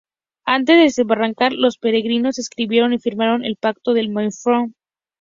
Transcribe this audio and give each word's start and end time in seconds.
Antes 0.47 0.77
de 0.77 0.81
desembarcar, 0.85 1.53
los 1.53 1.77
peregrinos 1.77 2.39
escribieron 2.39 2.91
y 2.91 2.97
firmaron 2.99 3.45
el 3.45 3.55
Pacto 3.57 3.93
del 3.93 4.09
Mayflower. 4.09 4.71